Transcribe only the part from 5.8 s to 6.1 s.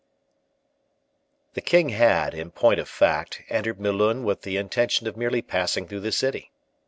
through